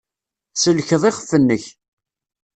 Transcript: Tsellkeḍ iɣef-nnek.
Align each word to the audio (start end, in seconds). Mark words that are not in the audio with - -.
Tsellkeḍ 0.53 1.03
iɣef-nnek. 1.09 1.63